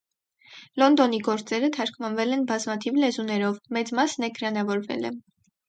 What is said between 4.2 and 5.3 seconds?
էկրանավորվել է։